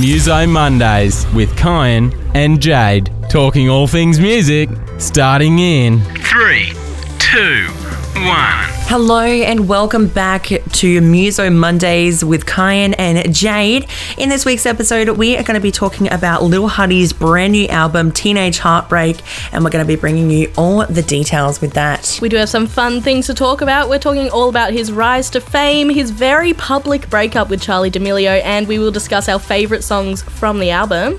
[0.00, 6.72] Muso Mondays with Kyan and Jade, talking all things music, starting in three,
[7.18, 7.66] two,
[8.14, 8.68] one.
[8.88, 13.88] Hello and welcome back to Muso Mondays with Kyan and Jade.
[14.18, 17.66] In this week's episode, we are going to be talking about Lil Huddy's brand new
[17.68, 19.20] album, Teenage Heartbreak,
[19.52, 22.18] and we're going to be bringing you all the details with that.
[22.20, 23.88] We do have some fun things to talk about.
[23.88, 28.42] We're talking all about his rise to fame, his very public breakup with Charlie D'Amelio,
[28.42, 31.16] and we will discuss our favourite songs from the album.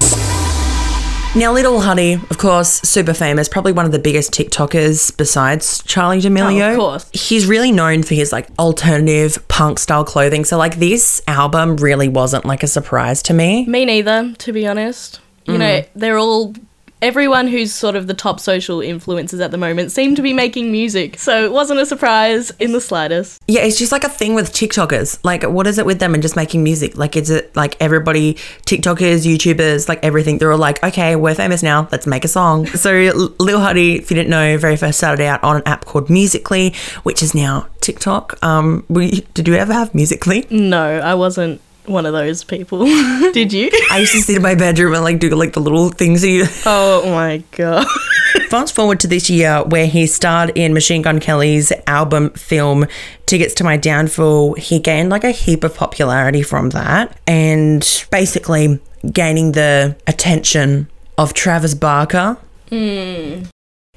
[1.36, 6.22] Now, Little Huddy, of course, super famous, probably one of the biggest TikTokers besides Charlie
[6.22, 6.62] D'Amelio.
[6.62, 7.10] Oh, of course.
[7.12, 10.46] He's really known for his like alternative punk style clothing.
[10.46, 13.66] So, like, this album really wasn't like a surprise to me.
[13.66, 15.22] Me neither, to be honest.
[15.46, 15.88] You know, mm.
[15.96, 16.54] they're all.
[17.04, 20.72] Everyone who's sort of the top social influencers at the moment seem to be making
[20.72, 23.42] music, so it wasn't a surprise in the slightest.
[23.46, 25.20] Yeah, it's just like a thing with TikTokers.
[25.22, 26.98] Like, what is it with them and just making music?
[26.98, 28.36] Like, is it like everybody,
[28.66, 30.38] TikTokers, YouTubers, like everything?
[30.38, 32.68] They're all like, okay, we're famous now, let's make a song.
[32.84, 32.92] So,
[33.40, 36.72] Lil Huddy, if you didn't know, very first started out on an app called Musical.ly,
[37.04, 38.42] which is now TikTok.
[38.42, 40.46] Um, we, did you ever have Musical.ly?
[40.50, 42.86] No, I wasn't one of those people.
[43.34, 43.70] Did you?
[43.92, 46.46] I used to sit in my bedroom and like do like the little things you.
[46.66, 47.86] oh my god.
[48.50, 52.86] Fast forward to this year where he starred in Machine Gun Kelly's album film
[53.26, 54.56] Tickets to My Downfall.
[54.56, 58.80] He gained like a heap of popularity from that and basically
[59.12, 62.38] gaining the attention of Travis Barker.
[62.70, 63.44] Hmm.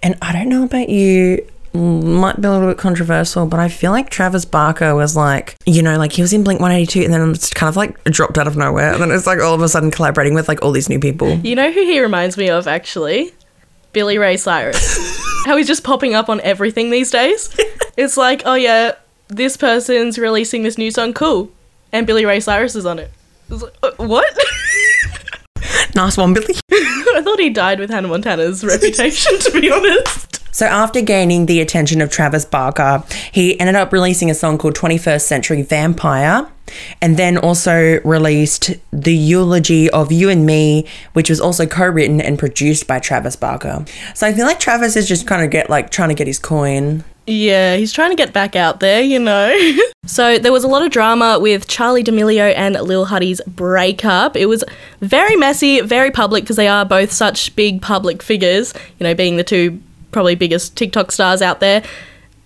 [0.03, 1.47] And I don't know about you.
[1.77, 5.83] Might be a little bit controversial, but I feel like Travis Barker was like, you
[5.83, 8.47] know, like he was in Blink 182 and then it's kind of like dropped out
[8.47, 8.93] of nowhere.
[8.93, 11.35] And then it's like all of a sudden collaborating with like all these new people.
[11.39, 13.33] You know who he reminds me of actually?
[13.93, 14.99] Billy Ray Cyrus.
[15.47, 17.55] How he's just popping up on everything these days.
[17.99, 18.93] It's like, oh yeah,
[19.29, 21.51] this person's releasing this new song, cool.
[21.93, 23.11] And Billy Ray Cyrus is on it.
[23.49, 24.37] Like, uh, what?
[25.95, 26.55] Nice one, Billy.
[26.71, 30.36] I thought he died with Hannah Montana's reputation, to be honest.
[30.57, 34.75] So, after gaining the attention of Travis Barker, he ended up releasing a song called
[34.75, 36.49] 21st Century Vampire,
[37.03, 42.23] and then also released The Eulogy of You and Me, which was also co written
[42.23, 43.85] and produced by Travis Barker.
[44.15, 46.39] So, I feel like Travis is just kind of get like trying to get his
[46.39, 47.05] coin.
[47.27, 49.55] Yeah, he's trying to get back out there, you know.
[50.07, 54.37] so there was a lot of drama with Charlie D'Amelio and Lil Huddy's breakup.
[54.37, 54.65] It was
[55.03, 59.37] very messy, very public because they are both such big public figures, you know, being
[59.37, 59.83] the two
[60.17, 61.83] probably biggest TikTok stars out there.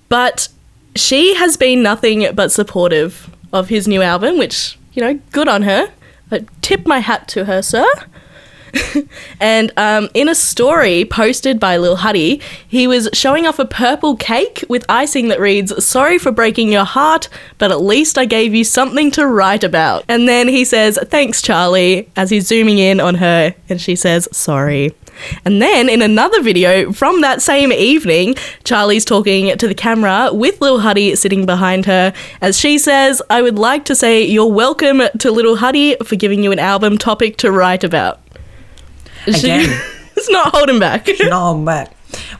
[0.09, 0.49] But
[0.97, 5.63] she has been nothing but supportive of his new album, which, you know, good on
[5.63, 5.89] her.
[6.33, 7.87] I tip my hat to her, sir.
[9.41, 14.17] and um, in a story posted by Lil Huddy, he was showing off a purple
[14.17, 18.55] cake with icing that reads, Sorry for breaking your heart, but at least I gave
[18.55, 20.05] you something to write about.
[20.09, 24.29] And then he says, Thanks, Charlie, as he's zooming in on her, and she says,
[24.33, 24.93] Sorry.
[25.45, 30.61] And then in another video from that same evening, Charlie's talking to the camera with
[30.61, 35.03] Lil Huddy sitting behind her as she says, I would like to say you're welcome
[35.19, 38.21] to Little Huddy for giving you an album topic to write about.
[39.27, 39.81] Again.
[40.17, 41.09] it's not holding back.
[41.21, 41.93] No, I'm back.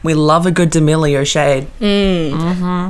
[0.03, 1.67] We love a good D'Amelio shade.
[1.79, 2.89] Mm-hmm.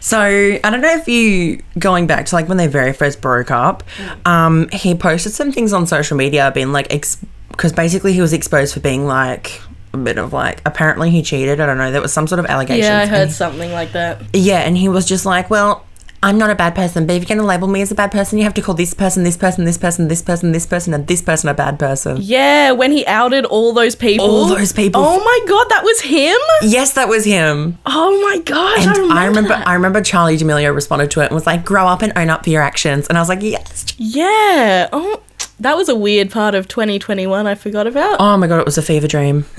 [0.00, 3.50] So I don't know if you going back to like when they very first broke
[3.50, 3.82] up,
[4.24, 8.74] um, he posted some things on social media, being like, because basically he was exposed
[8.74, 9.60] for being like
[9.92, 11.60] a bit of like apparently he cheated.
[11.60, 11.90] I don't know.
[11.90, 12.84] There was some sort of allegation.
[12.84, 14.22] Yeah, I and heard something like that.
[14.32, 15.86] yeah, and he was just like, well.
[16.22, 18.12] I'm not a bad person, but if you're going to label me as a bad
[18.12, 20.92] person, you have to call this person, this person, this person, this person, this person,
[20.92, 22.18] and this person a bad person.
[22.20, 24.26] Yeah, when he outed all those people.
[24.26, 25.00] All those people.
[25.02, 26.36] Oh my god, that was him?
[26.62, 27.78] Yes, that was him.
[27.86, 29.14] Oh my gosh, And I remember.
[29.14, 29.62] I remember.
[29.66, 32.44] I remember Charlie D'Amelio responded to it and was like, "Grow up and own up
[32.44, 34.90] for your actions." And I was like, "Yes." Yeah.
[34.92, 35.22] Oh,
[35.58, 38.16] that was a weird part of 2021 I forgot about.
[38.20, 39.46] Oh my god, it was a fever dream.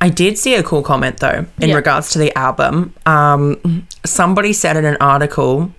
[0.00, 1.74] I did see a cool comment though in Yeah.
[1.74, 2.94] regards to the album.
[3.06, 5.72] Um, somebody said in an article,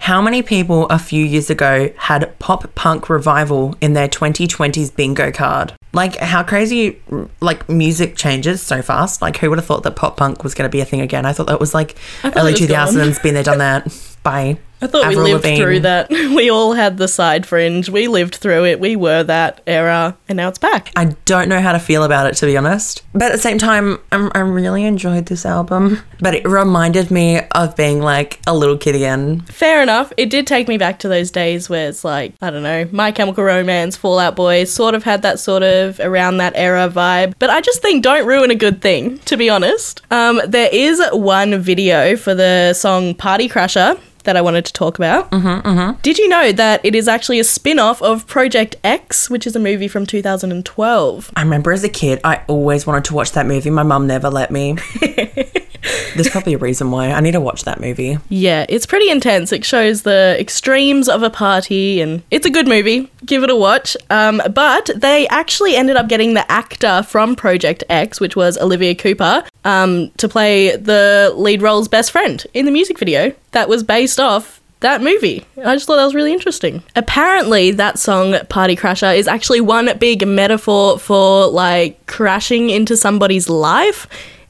[0.00, 5.30] how many people a few years ago had pop punk revival in their 2020s bingo
[5.32, 5.72] card?
[5.92, 7.00] Like how crazy
[7.40, 9.20] like music changes so fast.
[9.20, 11.26] Like who would have thought that pop punk was going to be a thing again?
[11.26, 12.88] I thought that was like early was gone.
[12.88, 13.22] 2000s.
[13.22, 14.16] Been there, done that.
[14.22, 14.58] Bye.
[14.82, 15.62] I thought Avril we lived Lavigne.
[15.62, 16.10] through that.
[16.36, 17.88] We all had the side fringe.
[17.88, 18.78] We lived through it.
[18.78, 20.92] We were that era, and now it's back.
[20.96, 23.02] I don't know how to feel about it, to be honest.
[23.14, 26.02] But at the same time, I'm, I really enjoyed this album.
[26.20, 29.40] But it reminded me of being like a little kid again.
[29.42, 30.12] Fair enough.
[30.18, 33.12] It did take me back to those days where it's like, I don't know, My
[33.12, 37.34] Chemical Romance, Fall Out Boy sort of had that sort of around that era vibe.
[37.38, 40.02] But I just think don't ruin a good thing, to be honest.
[40.10, 44.98] Um, there is one video for the song Party Crasher that I wanted to talk
[44.98, 45.30] about.
[45.30, 46.00] Mm-hmm, mm-hmm.
[46.02, 49.56] Did you know that it is actually a spin off of Project X, which is
[49.56, 51.32] a movie from 2012?
[51.34, 53.70] I remember as a kid, I always wanted to watch that movie.
[53.70, 54.76] My mum never let me.
[56.14, 57.10] There's probably a reason why.
[57.10, 58.18] I need to watch that movie.
[58.28, 59.52] Yeah, it's pretty intense.
[59.52, 63.10] It shows the extremes of a party, and it's a good movie.
[63.24, 63.96] Give it a watch.
[64.10, 68.94] Um, but they actually ended up getting the actor from Project X, which was Oliver
[68.94, 73.82] Cooper, um, to play the lead role's best friend in the music video that was
[73.82, 75.44] based off that movie.
[75.64, 76.82] I just thought that was really interesting.
[76.94, 83.48] Apparently, that song Party Crasher is actually one big metaphor for like crashing into somebody's
[83.48, 84.06] life.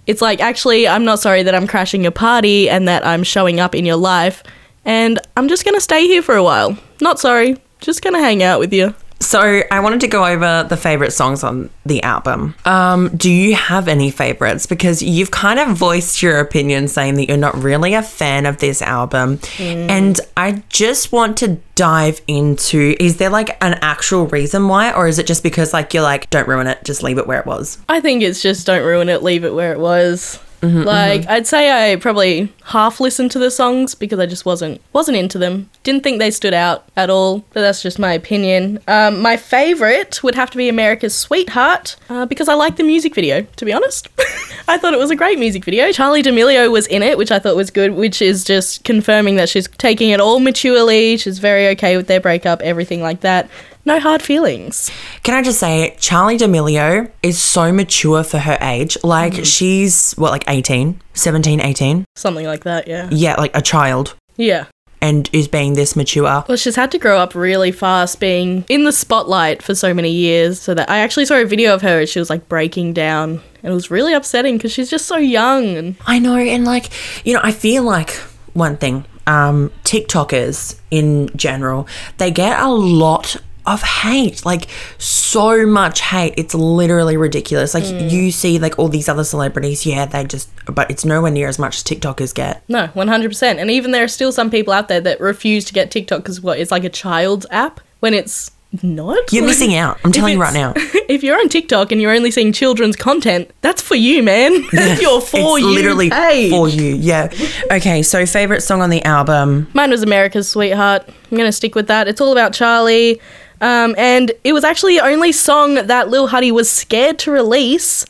[0.07, 3.59] It's like, actually, I'm not sorry that I'm crashing your party and that I'm showing
[3.61, 4.43] up in your life,
[4.85, 6.79] and I'm just gonna stay here for a while.
[7.01, 8.95] Not sorry, just gonna hang out with you.
[9.21, 12.55] So I wanted to go over the favorite songs on the album.
[12.65, 14.67] Um, do you have any favorites?
[14.67, 18.59] Because you've kind of voiced your opinion saying that you're not really a fan of
[18.59, 19.41] this album.
[19.59, 24.93] And I just want to dive into is there like an actual reason why?
[24.93, 27.41] Or is it just because like you're like, don't ruin it, just leave it where
[27.41, 27.79] it was?
[27.89, 30.39] I think it's just don't ruin it, leave it where it was.
[30.63, 35.17] Like I'd say I probably half listened to the songs because I just wasn't wasn't
[35.17, 35.71] into them.
[35.83, 37.45] Didn't think they stood out at all.
[37.53, 38.81] But that's just my opinion.
[38.89, 43.15] Um, my favorite would have to be America's Sweetheart uh, because I like the music
[43.15, 43.43] video.
[43.43, 44.09] To be honest,
[44.69, 45.93] I thought it was a great music video.
[45.93, 47.93] Charlie D'Amelio was in it, which I thought was good.
[47.93, 51.17] Which is just confirming that she's taking it all maturely.
[51.17, 53.49] She's very okay with their breakup, everything like that.
[53.87, 54.91] No hard feelings.
[55.23, 58.99] Can I just say, Charlie D'Amelio is so mature for her age.
[59.05, 62.05] Like, she's what, like 18, 17, 18?
[62.17, 63.09] Something like that, yeah.
[63.13, 64.17] Yeah, like a child.
[64.37, 64.67] Yeah.
[65.01, 66.45] And is being this mature.
[66.49, 70.11] Well, she's had to grow up really fast, being in the spotlight for so many
[70.11, 70.59] years.
[70.61, 72.01] So that I actually saw a video of her.
[72.01, 75.17] and She was like breaking down, and it was really upsetting because she's just so
[75.17, 75.77] young.
[75.77, 76.91] And I know, and like,
[77.25, 78.11] you know, I feel like
[78.53, 81.87] one thing, um, TikTokers in general,
[82.19, 83.37] they get a lot
[83.67, 84.69] of hate, like
[84.99, 86.35] so much hate.
[86.37, 87.75] It's literally ridiculous.
[87.75, 88.11] Like mm.
[88.11, 91.59] you see like all these other celebrities, yeah, they just but it's nowhere near as
[91.59, 92.63] much as TikTokers get.
[92.69, 93.59] no, one hundred percent.
[93.59, 96.41] And even there are still some people out there that refuse to get TikTok because
[96.41, 98.51] what it's like a child's app when it's
[98.83, 99.33] not.
[99.33, 99.99] You're missing out.
[100.05, 100.73] I'm telling you right now.
[100.77, 104.53] if you're on TikTok and you're only seeing children's content, that's for you, man.
[104.73, 106.51] That's your for you literally page.
[106.51, 106.95] for you.
[106.97, 107.31] Yeah.
[107.71, 109.69] Okay, so favorite song on the album.
[109.73, 111.05] Mine was America's Sweetheart.
[111.07, 112.09] I'm going to stick with that.
[112.09, 113.21] It's all about Charlie.
[113.61, 118.05] Um, and it was actually the only song that Lil Huddy was scared to release.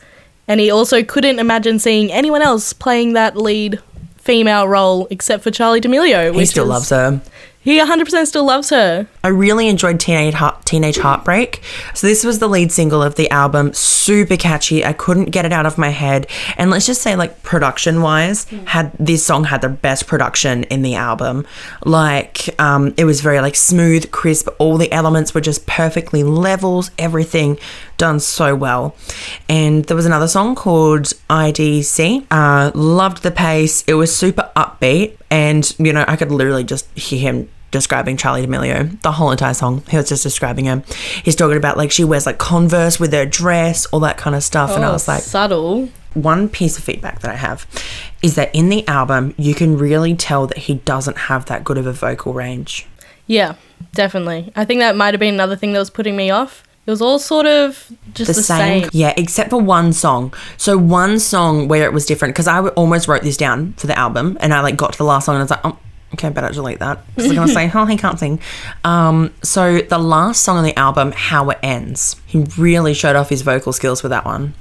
[0.47, 3.79] And he also couldn't imagine seeing anyone else playing that lead
[4.17, 6.31] female role except for Charlie D'Amelio.
[6.31, 7.21] He which still loves her.
[7.67, 9.07] He 100% still loves her.
[9.25, 11.61] I really enjoyed Teenage Heart- Teenage Heartbreak.
[11.93, 13.73] So this was the lead single of the album.
[13.73, 14.85] Super catchy.
[14.85, 16.27] I couldn't get it out of my head.
[16.55, 20.81] And let's just say, like production wise, had this song had the best production in
[20.81, 21.45] the album.
[21.83, 24.47] Like, um, it was very like smooth, crisp.
[24.59, 26.91] All the elements were just perfectly levels.
[26.97, 27.59] Everything
[27.97, 28.95] done so well.
[29.49, 32.27] And there was another song called IDC.
[32.31, 33.83] Uh, loved the pace.
[33.87, 38.45] It was super upbeat, and you know I could literally just hear him describing Charlie
[38.45, 39.83] D'Amelio the whole entire song.
[39.89, 40.83] He was just describing her.
[41.23, 44.43] He's talking about like she wears like Converse with her dress, all that kind of
[44.43, 44.71] stuff.
[44.75, 45.89] and I Oh, was like, subtle.
[46.13, 47.65] one piece of feedback that I have
[48.21, 51.77] is that in the album you can really tell that he doesn't have that good
[51.77, 52.85] of a vocal range.
[53.27, 53.55] Yeah,
[53.93, 54.51] definitely.
[54.55, 56.63] I think that might have been another thing that was putting me off.
[56.85, 58.81] It was all sort of just the, the, same.
[58.83, 58.89] same.
[58.93, 60.33] Yeah, except for one song.
[60.55, 63.99] So one song where it was different because I almost wrote this down for the
[63.99, 65.77] album, and I like got to the last song and I was like, oh,
[66.13, 68.39] okay, better delete that because they're gonna say, oh, he can't sing.
[68.83, 73.29] Um, so the last song on the album, "How It Ends," he really showed off
[73.29, 74.53] his vocal skills with that one.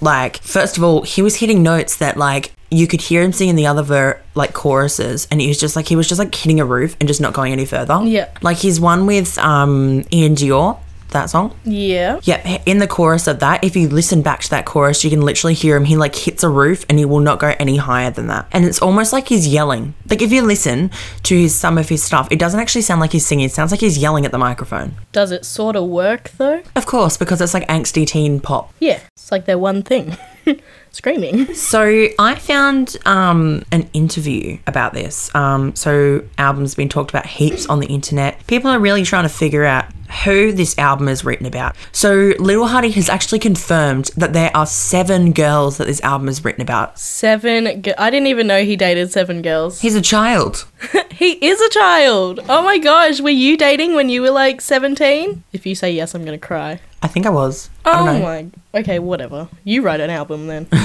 [0.00, 2.52] Like, first of all, he was hitting notes that like.
[2.70, 5.88] You could hear him singing the other ver- like choruses, and he was just like
[5.88, 7.98] he was just like hitting a roof and just not going any further.
[8.04, 8.28] Yeah.
[8.42, 10.76] like his one with um iann dior,
[11.10, 11.54] that song.
[11.64, 12.20] Yeah.
[12.22, 15.22] Yeah, in the chorus of that, if you listen back to that chorus, you can
[15.22, 15.84] literally hear him.
[15.84, 18.46] He like hits a roof and he will not go any higher than that.
[18.52, 19.94] And it's almost like he's yelling.
[20.08, 20.90] Like if you listen
[21.24, 23.46] to his, some of his stuff, it doesn't actually sound like he's singing.
[23.46, 24.94] It sounds like he's yelling at the microphone.
[25.12, 26.62] Does it sort of work though?
[26.76, 28.72] Of course, because it's like angsty teen pop.
[28.78, 29.00] Yeah.
[29.14, 30.16] It's like their one thing.
[30.90, 31.54] Screaming.
[31.54, 35.32] So I found um, an interview about this.
[35.34, 38.44] Um, so albums been talked about heaps on the internet.
[38.46, 39.84] People are really trying to figure out
[40.24, 41.76] who this album is written about.
[41.92, 46.44] So Little Huddy has actually confirmed that there are seven girls that this album is
[46.44, 46.98] written about.
[46.98, 47.66] Seven.
[47.66, 49.80] I didn't even know he dated seven girls.
[49.80, 50.66] He's a child.
[51.18, 52.38] He is a child.
[52.48, 53.20] Oh my gosh.
[53.20, 55.42] Were you dating when you were like 17?
[55.52, 56.78] If you say yes, I'm going to cry.
[57.02, 57.70] I think I was.
[57.84, 58.20] I Oh know.
[58.20, 58.46] my.
[58.74, 59.48] Okay, whatever.
[59.64, 60.66] You write an album then.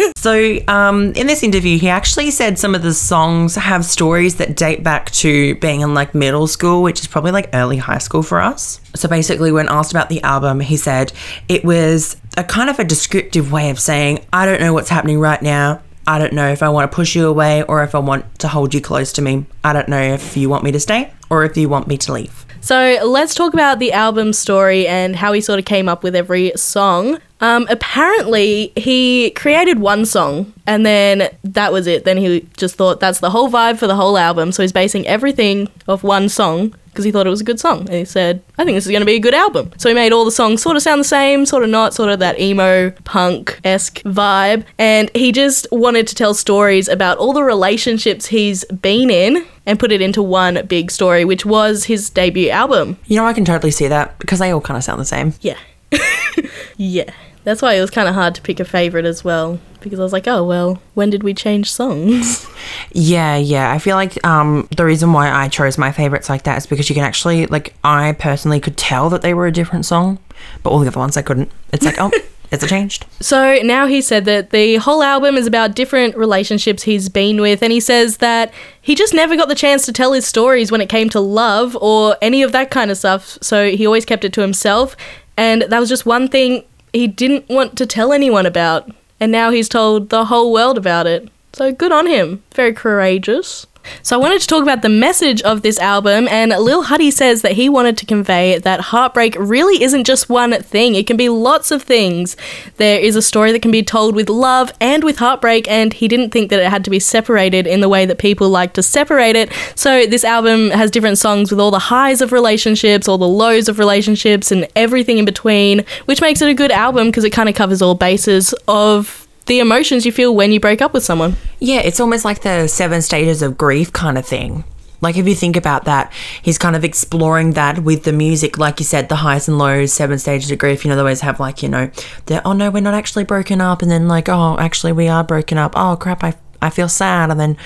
[0.16, 4.54] So, um, in this interview, he actually said some of the songs have stories that
[4.54, 8.22] date back to being in like middle school, which is probably like early high school
[8.22, 8.82] for us.
[8.94, 11.12] So, basically, when asked about the album, he said
[11.48, 15.18] it was a kind of a descriptive way of saying, I don't know what's happening
[15.18, 15.80] right now.
[16.06, 18.48] I don't know if I want to push you away or if I want to
[18.48, 19.46] hold you close to me.
[19.64, 22.12] I don't know if you want me to stay or if you want me to
[22.12, 22.39] leave.
[22.60, 26.14] So let's talk about the album story and how he sort of came up with
[26.14, 27.18] every song.
[27.40, 32.04] Um, apparently, he created one song and then that was it.
[32.04, 34.52] Then he just thought that's the whole vibe for the whole album.
[34.52, 37.80] So he's basing everything off one song because he thought it was a good song.
[37.80, 39.72] And he said, I think this is going to be a good album.
[39.78, 42.10] So he made all the songs sort of sound the same, sort of not, sort
[42.10, 44.64] of that emo punk esque vibe.
[44.78, 49.78] And he just wanted to tell stories about all the relationships he's been in and
[49.78, 52.98] put it into one big story, which was his debut album.
[53.06, 55.34] You know, I can totally see that because they all kind of sound the same.
[55.40, 55.58] Yeah.
[56.76, 57.10] yeah.
[57.44, 60.02] That's why it was kind of hard to pick a favorite as well because I
[60.02, 62.46] was like, oh well, when did we change songs?
[62.92, 63.72] Yeah, yeah.
[63.72, 66.88] I feel like um, the reason why I chose my favorites like that is because
[66.88, 70.18] you can actually, like, I personally could tell that they were a different song,
[70.62, 71.50] but all the other ones I couldn't.
[71.72, 72.10] It's like, oh,
[72.50, 73.06] it's a changed.
[73.20, 77.62] So now he said that the whole album is about different relationships he's been with,
[77.62, 80.80] and he says that he just never got the chance to tell his stories when
[80.80, 83.38] it came to love or any of that kind of stuff.
[83.40, 84.96] So he always kept it to himself,
[85.36, 88.90] and that was just one thing he didn't want to tell anyone about.
[89.18, 91.28] And now he's told the whole world about it.
[91.52, 92.42] So good on him.
[92.54, 93.66] Very courageous.
[94.02, 97.42] So I wanted to talk about the message of this album, and Lil Huddy says
[97.42, 100.94] that he wanted to convey that heartbreak really isn't just one thing.
[100.94, 102.36] It can be lots of things.
[102.76, 106.08] There is a story that can be told with love and with heartbreak, and he
[106.08, 108.82] didn't think that it had to be separated in the way that people like to
[108.82, 109.52] separate it.
[109.74, 113.68] So this album has different songs with all the highs of relationships, all the lows
[113.68, 117.48] of relationships, and everything in between, which makes it a good album because it kind
[117.48, 119.19] of covers all bases of
[119.50, 121.34] the emotions you feel when you break up with someone.
[121.58, 124.62] Yeah, it's almost like the seven stages of grief kind of thing.
[125.00, 128.78] Like if you think about that, he's kind of exploring that with the music, like
[128.78, 130.84] you said, the highs and lows, seven stages of grief.
[130.84, 131.90] You know, they always have like, you know,
[132.26, 135.24] the oh no, we're not actually broken up, and then like, oh, actually we are
[135.24, 135.72] broken up.
[135.74, 137.56] Oh crap, I I feel sad, and then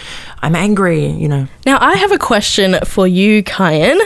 [0.40, 1.06] I'm angry.
[1.06, 1.48] You know.
[1.66, 4.00] Now I have a question for you, Kyan.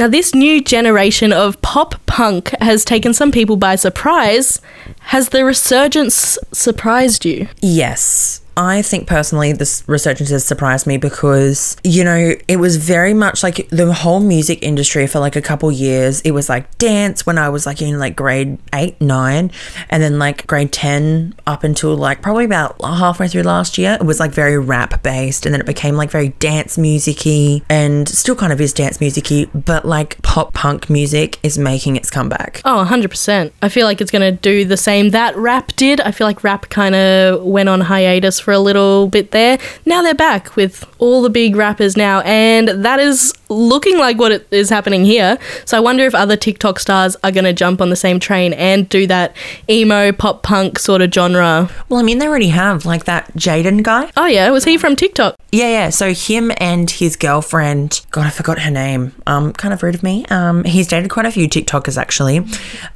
[0.00, 4.58] Now, this new generation of pop punk has taken some people by surprise.
[5.00, 7.48] Has the resurgence surprised you?
[7.60, 8.40] Yes.
[8.60, 13.42] I think personally this resurgence has surprised me because, you know, it was very much
[13.42, 16.20] like the whole music industry for like a couple years.
[16.20, 19.50] It was like dance when I was like in like grade eight, nine,
[19.88, 23.96] and then like grade 10 up until like probably about halfway through last year.
[23.98, 28.08] It was like very rap based and then it became like very dance musicy and
[28.08, 32.60] still kind of is dance musicy, but like pop punk music is making its comeback.
[32.66, 33.52] Oh, 100%.
[33.62, 36.00] I feel like it's going to do the same that rap did.
[36.02, 39.58] I feel like rap kind of went on hiatus for a little bit there.
[39.86, 44.46] Now they're back with all the big rappers now, and that is looking like what
[44.50, 45.38] is happening here.
[45.64, 48.52] So I wonder if other TikTok stars are going to jump on the same train
[48.52, 49.34] and do that
[49.68, 51.68] emo pop punk sort of genre.
[51.88, 54.10] Well, I mean, they already have like that Jaden guy.
[54.16, 55.36] Oh yeah, was he from TikTok?
[55.52, 55.90] Yeah, yeah.
[55.90, 59.12] So him and his girlfriend, God, I forgot her name.
[59.26, 60.24] Um, kind of rude of me.
[60.26, 62.46] Um, he's dated quite a few TikTokers actually.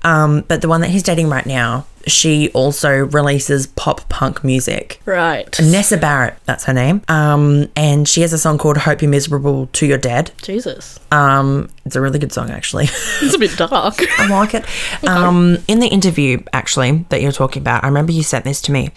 [0.02, 5.00] Um, but the one that he's dating right now, she also releases pop punk music.
[5.04, 5.48] Right.
[5.60, 7.02] Nessa Barrett, that's her name.
[7.08, 10.98] Um, and she has a song called "Hope You're Miserable to Your Dead." Jesus.
[11.10, 12.88] Um, it's a really good song, actually.
[13.24, 13.94] It's a bit dark.
[14.18, 14.64] I like it.
[15.04, 18.72] Um, in the interview, actually, that you're talking about, I remember you sent this to
[18.72, 18.90] me,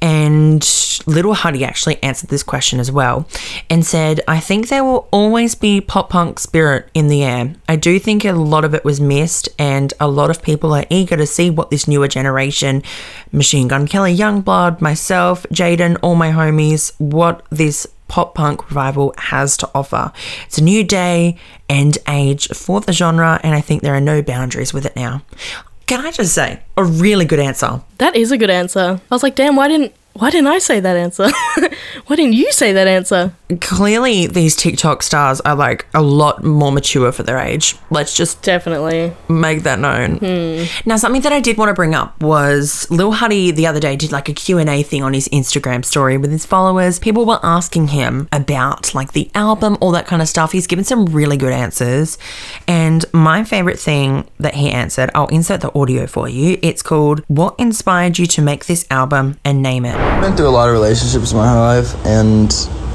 [0.00, 0.62] and
[1.06, 3.26] Little Huddy actually answered this question as well
[3.70, 7.54] and said, I think there will always be pop punk spirit in the air.
[7.68, 10.84] I do think a lot of it was missed, and a lot of people are
[10.90, 12.53] eager to see what this newer generation,
[13.32, 19.56] Machine Gun Kelly, YUNGBLUD, myself, Jaden, all my homies, what this pop punk revival has
[19.56, 20.12] to offer.
[20.46, 21.36] It's a new day
[21.68, 25.22] and age for the genre, and I think there are no boundaries with it now.
[25.86, 27.82] Can I just say, a really good answer.
[27.98, 29.00] That is a good answer.
[29.10, 31.28] I was like, damn, why didn't why didn't I say that answer?
[32.06, 33.34] why didn't you say that answer?
[33.60, 37.76] Clearly, these TikTok stars are like a lot more mature for their age.
[37.90, 39.12] Let's just Definitely.
[39.28, 40.18] make that known.
[40.18, 40.64] Hmm.
[40.88, 43.96] Now, something that I did want to bring up was Lil Huddy the other day
[43.96, 46.98] did like a Q&A thing on his Instagram story with his followers.
[46.98, 50.52] People were asking him about like the album, all that kind of stuff.
[50.52, 52.18] He's given some really good answers.
[52.66, 56.58] And my favorite thing that he answered, I'll insert the audio for you.
[56.62, 59.94] It's called What Inspired You to Make This Album and Name It.
[59.94, 62.52] I've been through a lot of relationships in my whole life, and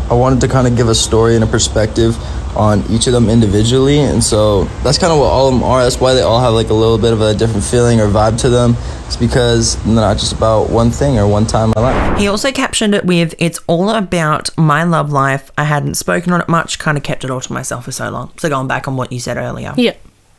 [0.09, 2.17] I wanted to kind of give a story and a perspective
[2.57, 5.83] on each of them individually, and so that's kind of what all of them are.
[5.83, 8.39] That's why they all have like a little bit of a different feeling or vibe
[8.41, 8.75] to them.
[9.05, 12.19] It's because they're not just about one thing or one time in my life.
[12.19, 15.51] He also captioned it with, It's all about my love life.
[15.57, 18.09] I hadn't spoken on it much, kind of kept it all to myself for so
[18.09, 18.31] long.
[18.37, 19.73] So going back on what you said earlier.
[19.77, 19.95] Yeah.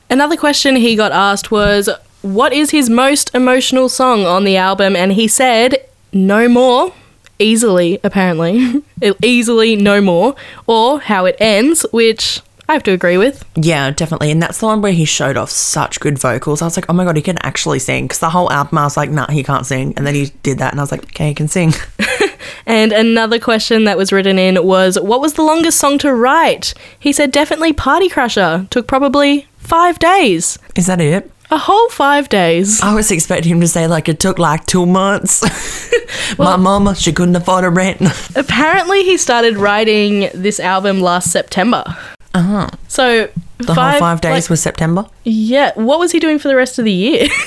[0.09, 1.89] Another question he got asked was,
[2.23, 4.97] What is his most emotional song on the album?
[4.97, 6.93] And he said, No More.
[7.39, 8.83] Easily, apparently.
[9.23, 10.35] Easily, No More.
[10.67, 13.45] Or How It Ends, which I have to agree with.
[13.57, 14.31] Yeah, definitely.
[14.31, 16.63] And that's the one where he showed off such good vocals.
[16.63, 18.05] I was like, oh my God, he can actually sing.
[18.05, 19.93] Because the whole album, I was like, nah, he can't sing.
[19.97, 21.73] And then he did that, and I was like, okay, he can sing.
[22.67, 26.73] And another question that was written in was, What was the longest song to write?
[26.99, 28.69] He said, Definitely Party Crasher.
[28.71, 30.59] Took probably five days.
[30.77, 31.31] Is that it?
[31.51, 32.81] A whole five days.
[32.81, 35.43] I was expecting him to say, like, it took like two months.
[36.39, 38.01] my mama, she couldn't afford a rent.
[38.37, 41.83] Apparently, he started writing this album last September.
[42.35, 42.69] Uh huh.
[42.89, 45.07] So, The whole five days like- was September.
[45.25, 47.29] Yeah, what was he doing for the rest of the year?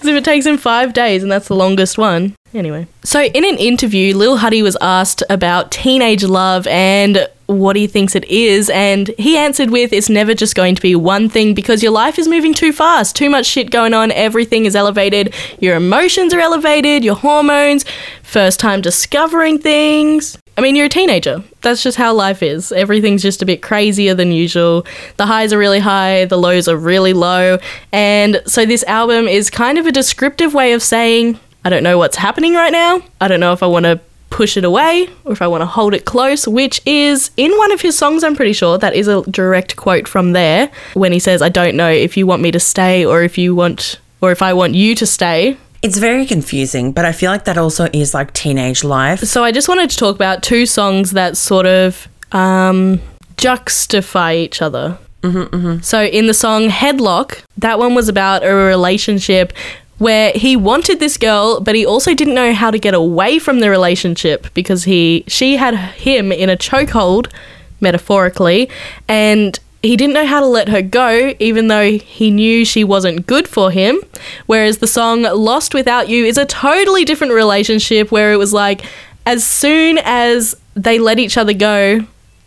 [0.00, 2.34] Because if it takes him five days and that's the longest one.
[2.54, 2.86] Anyway.
[3.04, 8.14] So, in an interview, Lil Huddy was asked about teenage love and what he thinks
[8.14, 11.82] it is, and he answered with it's never just going to be one thing because
[11.82, 15.76] your life is moving too fast, too much shit going on, everything is elevated, your
[15.76, 17.84] emotions are elevated, your hormones,
[18.22, 20.38] first time discovering things.
[20.60, 21.42] I mean, you're a teenager.
[21.62, 22.70] That's just how life is.
[22.70, 24.84] Everything's just a bit crazier than usual.
[25.16, 27.56] The highs are really high, the lows are really low.
[27.92, 31.96] And so, this album is kind of a descriptive way of saying, I don't know
[31.96, 33.00] what's happening right now.
[33.22, 35.66] I don't know if I want to push it away or if I want to
[35.66, 38.76] hold it close, which is in one of his songs, I'm pretty sure.
[38.76, 42.26] That is a direct quote from there when he says, I don't know if you
[42.26, 45.56] want me to stay or if you want, or if I want you to stay.
[45.82, 49.20] It's very confusing, but I feel like that also is like teenage life.
[49.20, 53.00] So I just wanted to talk about two songs that sort of um,
[53.36, 54.98] juxtify each other.
[55.22, 59.52] Mm-hmm, So in the song Headlock, that one was about a relationship
[59.98, 63.60] where he wanted this girl, but he also didn't know how to get away from
[63.60, 67.30] the relationship because he she had him in a chokehold,
[67.80, 68.70] metaphorically,
[69.08, 73.26] and he didn't know how to let her go, even though he knew she wasn't
[73.26, 73.98] good for him.
[74.46, 78.82] Whereas the song Lost Without You is a totally different relationship where it was like,
[79.24, 82.00] as soon as they let each other go,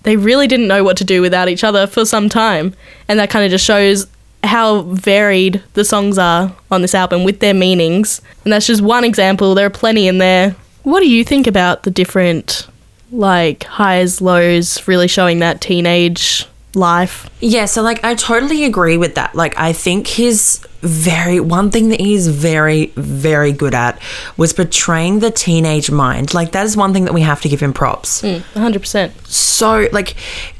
[0.04, 2.76] they really didn't know what to do without each other for some time.
[3.08, 4.06] And that kind of just shows
[4.44, 8.22] how varied the songs are on this album with their meanings.
[8.44, 9.56] And that's just one example.
[9.56, 10.56] There are plenty in there.
[10.84, 12.68] What do you think about the different,
[13.12, 17.30] like, highs, lows, really showing that teenage life?
[17.40, 19.36] Yeah, so like I totally agree with that.
[19.36, 24.02] Like I think his very one thing that he's very very good at
[24.38, 26.34] was portraying the teenage mind.
[26.34, 28.22] Like that is one thing that we have to give him props.
[28.22, 29.12] 100%.
[29.28, 30.16] So like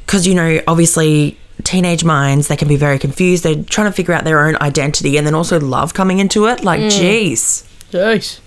[0.06, 3.42] cuz you know obviously teenage minds they can be very confused.
[3.44, 6.64] They're trying to figure out their own identity and then also love coming into it.
[6.64, 7.64] Like jeez.
[7.90, 8.40] Yes.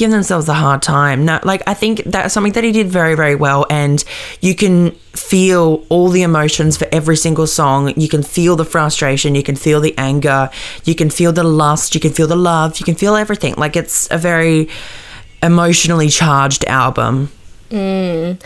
[0.00, 1.26] Give themselves a hard time.
[1.26, 4.02] No, like I think that's something that he did very, very well, and
[4.40, 7.92] you can feel all the emotions for every single song.
[8.00, 10.50] You can feel the frustration, you can feel the anger,
[10.84, 13.54] you can feel the lust, you can feel the love, you can feel everything.
[13.56, 14.70] Like it's a very
[15.42, 17.30] emotionally charged album.
[17.70, 18.40] Mm.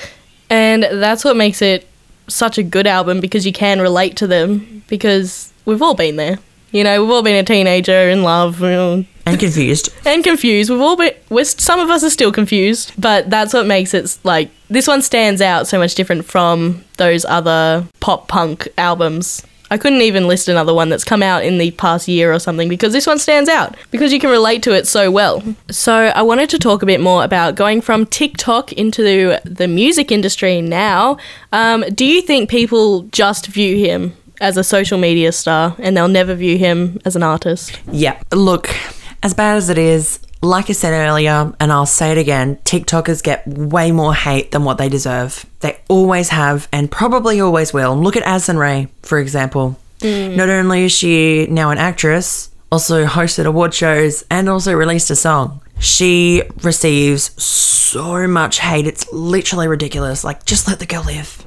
[0.51, 1.87] And that's what makes it
[2.27, 6.38] such a good album because you can relate to them because we've all been there.
[6.74, 9.90] You know, we've all been a teenager in love And confused.
[10.04, 10.70] and confused.
[10.70, 14.18] We've all been, we're, some of us are still confused, but that's what makes it
[14.24, 19.46] like this one stands out so much different from those other pop punk albums.
[19.70, 22.68] I couldn't even list another one that's come out in the past year or something
[22.68, 25.44] because this one stands out because you can relate to it so well.
[25.70, 30.10] So, I wanted to talk a bit more about going from TikTok into the music
[30.10, 31.18] industry now.
[31.52, 36.09] Um, do you think people just view him as a social media star and they'll
[36.09, 37.79] never view him as an artist?
[37.90, 38.20] Yeah.
[38.33, 38.75] Look,
[39.23, 43.23] as bad as it is, like I said earlier, and I'll say it again, TikTokers
[43.23, 45.47] get way more hate than what they deserve.
[45.61, 47.97] They always have and probably always will.
[47.97, 49.79] Look at Addison Rae, for example.
[50.01, 50.37] Mm.
[50.37, 55.16] Not only is she now an actress, also hosted award shows and also released a
[55.16, 55.62] song.
[55.79, 58.87] She receives so much hate.
[58.87, 60.25] It's literally ridiculous.
[60.25, 61.44] Like, just let the girl live.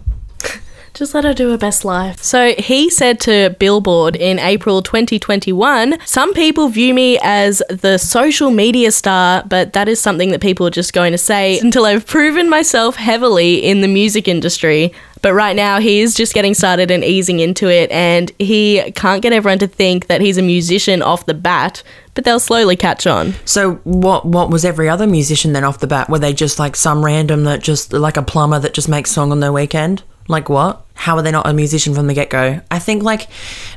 [0.93, 2.21] Just let her do her best life.
[2.21, 8.51] So he said to Billboard in April 2021 Some people view me as the social
[8.51, 12.05] media star, but that is something that people are just going to say until I've
[12.05, 14.93] proven myself heavily in the music industry.
[15.21, 19.21] But right now, he is just getting started and easing into it, and he can't
[19.21, 21.81] get everyone to think that he's a musician off the bat,
[22.13, 23.33] but they'll slowly catch on.
[23.45, 26.09] So what what was every other musician then off the bat?
[26.09, 29.31] Were they just like some random that just like a plumber that just makes song
[29.31, 30.03] on their weekend?
[30.27, 30.85] Like what?
[30.93, 32.59] How are they not a musician from the get go?
[32.71, 33.27] I think like,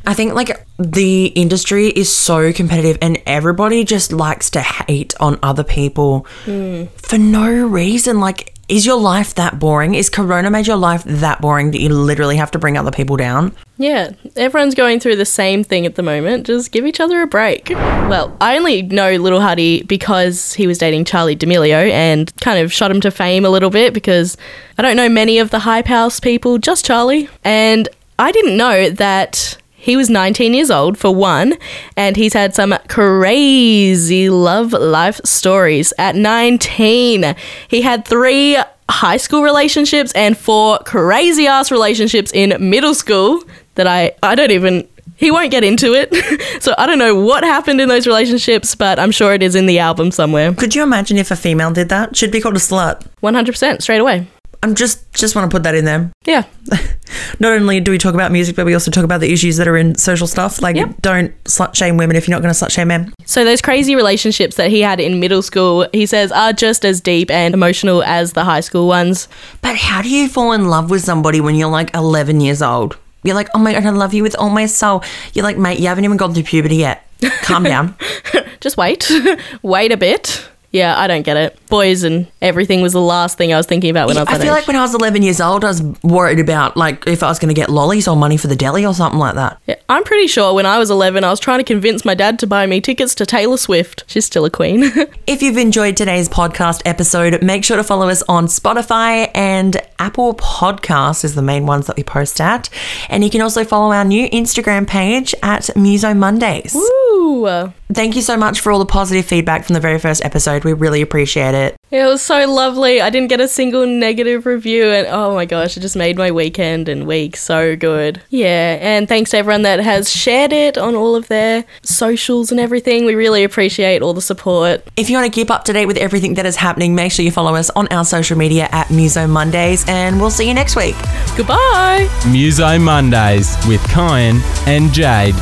[0.06, 5.38] I think like the industry is so competitive and everybody just likes to hate on
[5.42, 6.84] other people hmm.
[6.96, 8.20] for no reason.
[8.20, 9.94] Like, is your life that boring?
[9.96, 13.16] Is Corona made your life that boring that you literally have to bring other people
[13.16, 13.54] down?
[13.78, 16.46] Yeah, everyone's going through the same thing at the moment.
[16.46, 17.70] Just give each other a break.
[17.70, 22.72] Well, I only know Little Huddy because he was dating Charlie D'Amelio and kind of
[22.72, 24.36] shot him to fame a little bit because
[24.78, 27.28] I don't know many of the Hype House people, just Charlie.
[27.42, 27.88] And
[28.20, 31.54] I didn't know that he was 19 years old for one,
[31.96, 35.94] and he's had some crazy love life stories.
[35.98, 37.34] At 19,
[37.66, 38.58] he had three
[38.90, 43.42] high school relationships and four crazy ass relationships in middle school
[43.76, 46.62] that I I don't even he won't get into it.
[46.62, 49.66] so I don't know what happened in those relationships, but I'm sure it is in
[49.66, 50.52] the album somewhere.
[50.52, 52.16] Could you imagine if a female did that?
[52.16, 53.06] She'd be called a slut.
[53.22, 54.26] 100% straight away.
[54.62, 56.10] I'm just just want to put that in there.
[56.26, 56.44] Yeah.
[57.38, 59.68] Not only do we talk about music, but we also talk about the issues that
[59.68, 60.60] are in social stuff.
[60.60, 61.02] Like, Yep.
[61.02, 63.12] don't slut shame women if you're not going to slut shame men.
[63.24, 67.00] So those crazy relationships that he had in middle school, he says are just as
[67.00, 69.28] deep and emotional as the high school ones.
[69.62, 72.96] But how do you fall in love with somebody when you're like 11 years old?
[73.22, 75.04] You're like, oh my god, I love you with all my soul.
[75.34, 77.06] You're like, mate, you haven't even gone through puberty yet.
[77.42, 77.94] Calm down.
[78.60, 79.10] Just wait.
[79.62, 80.48] wait a bit.
[80.72, 81.58] Yeah, I don't get it.
[81.68, 84.38] Boys and everything was the last thing I was thinking about when I was I
[84.38, 84.60] feel age.
[84.60, 87.38] like when I was 11 years old, I was worried about like if I was
[87.40, 89.58] going to get lollies or money for the deli or something like that.
[89.66, 92.38] Yeah, I'm pretty sure when I was 11, I was trying to convince my dad
[92.40, 94.04] to buy me tickets to Taylor Swift.
[94.06, 94.84] She's still a queen.
[95.26, 100.34] If you've enjoyed today's podcast episode, make sure to follow us on Spotify and Apple
[100.34, 102.68] Podcasts is the main ones that we post at.
[103.08, 106.74] And you can also follow our new Instagram page at Muso Mondays.
[106.74, 107.72] Ooh.
[107.92, 110.64] Thank you so much for all the positive feedback from the very first episode.
[110.64, 111.76] We really appreciate it.
[111.90, 113.00] It was so lovely.
[113.00, 116.30] I didn't get a single negative review, and oh my gosh, it just made my
[116.30, 118.22] weekend and week so good.
[118.30, 122.60] Yeah, and thanks to everyone that has shared it on all of their socials and
[122.60, 123.06] everything.
[123.06, 124.86] We really appreciate all the support.
[124.96, 127.24] If you want to keep up to date with everything that is happening, make sure
[127.24, 130.76] you follow us on our social media at Muso Mondays, and we'll see you next
[130.76, 130.94] week.
[131.36, 132.08] Goodbye.
[132.30, 135.34] Muso Mondays with Kyan and Jade.